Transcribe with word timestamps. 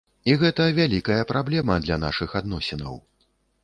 І 0.31 0.37
гэта 0.43 0.65
вялікая 0.79 1.19
праблема 1.33 1.79
для 1.87 2.01
нашых 2.09 2.29
адносінаў. 2.43 3.03